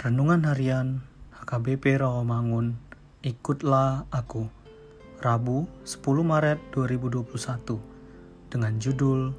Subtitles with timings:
[0.00, 1.04] Renungan Harian
[1.44, 2.72] HKBP Rawamangun
[3.20, 4.48] Ikutlah Aku
[5.20, 7.28] Rabu 10 Maret 2021
[8.48, 9.36] dengan judul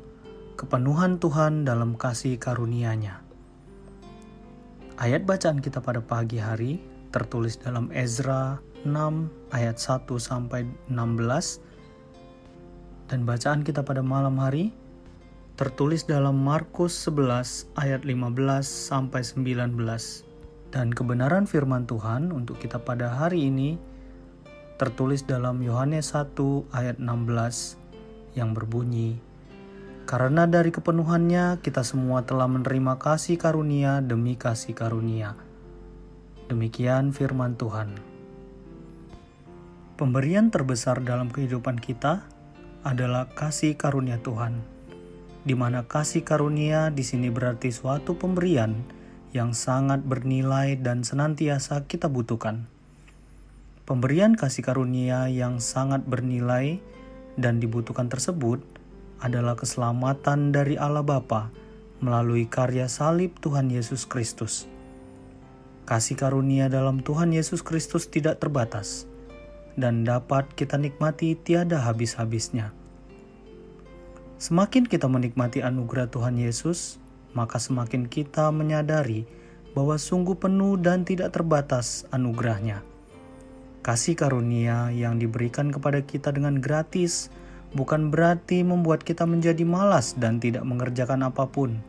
[0.61, 3.25] Kepenuhan Tuhan dalam Kasih Karunia-Nya.
[5.01, 6.77] Ayat bacaan kita pada pagi hari
[7.09, 8.93] tertulis dalam Ezra 6
[9.57, 11.57] ayat 1 sampai 16
[13.09, 14.69] dan bacaan kita pada malam hari
[15.57, 18.13] tertulis dalam Markus 11 ayat 15
[18.61, 20.29] sampai 19
[20.71, 23.75] dan kebenaran firman Tuhan untuk kita pada hari ini
[24.79, 26.33] tertulis dalam Yohanes 1
[26.71, 29.19] ayat 16 yang berbunyi
[30.07, 35.37] Karena dari kepenuhannya kita semua telah menerima kasih karunia demi kasih karunia.
[36.51, 37.95] Demikian firman Tuhan.
[39.95, 42.27] Pemberian terbesar dalam kehidupan kita
[42.83, 44.81] adalah kasih karunia Tuhan
[45.41, 49.00] di mana kasih karunia di sini berarti suatu pemberian
[49.55, 52.67] sangat bernilai dan senantiasa kita butuhkan.
[53.87, 56.83] Pemberian kasih karunia yang sangat bernilai
[57.39, 58.59] dan dibutuhkan tersebut
[59.23, 61.47] adalah keselamatan dari Allah Bapa
[62.03, 64.67] melalui karya salib Tuhan Yesus Kristus.
[65.85, 69.07] Kasih karunia dalam Tuhan Yesus Kristus tidak terbatas
[69.79, 72.73] dan dapat kita nikmati tiada habis-habisnya.
[74.41, 76.97] Semakin kita menikmati anugerah Tuhan Yesus,
[77.31, 79.27] maka semakin kita menyadari
[79.71, 82.83] bahwa sungguh penuh dan tidak terbatas anugerahnya.
[83.81, 87.33] Kasih karunia yang diberikan kepada kita dengan gratis
[87.71, 91.79] bukan berarti membuat kita menjadi malas dan tidak mengerjakan apa pun.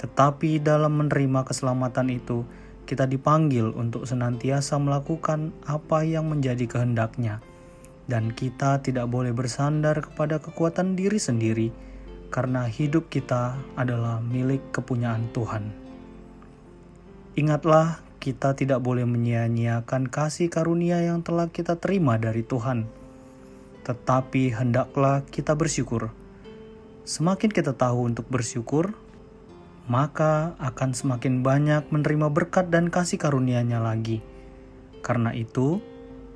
[0.00, 2.46] Tetapi dalam menerima keselamatan itu,
[2.88, 7.44] kita dipanggil untuk senantiasa melakukan apa yang menjadi kehendaknya.
[8.08, 11.68] Dan kita tidak boleh bersandar kepada kekuatan diri sendiri,
[12.30, 15.74] karena hidup kita adalah milik kepunyaan Tuhan.
[17.34, 22.86] Ingatlah, kita tidak boleh menyia-nyiakan kasih karunia yang telah kita terima dari Tuhan.
[23.82, 26.12] Tetapi hendaklah kita bersyukur.
[27.08, 28.92] Semakin kita tahu untuk bersyukur,
[29.90, 34.22] maka akan semakin banyak menerima berkat dan kasih karunia-Nya lagi.
[35.00, 35.80] Karena itu,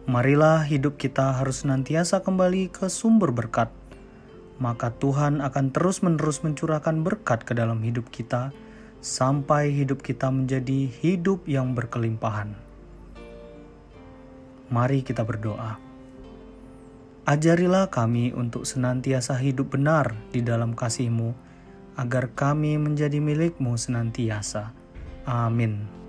[0.08, 3.70] marilah hidup kita harus senantiasa kembali ke sumber berkat.
[4.62, 8.54] Maka Tuhan akan terus-menerus mencurahkan berkat ke dalam hidup kita
[9.04, 12.54] sampai hidup kita menjadi hidup yang berkelimpahan.
[14.72, 15.76] Mari kita berdoa.
[17.24, 21.32] Ajarilah kami untuk senantiasa hidup benar di dalam kasih-Mu,
[21.96, 24.76] agar kami menjadi milik-Mu senantiasa.
[25.24, 26.03] Amin.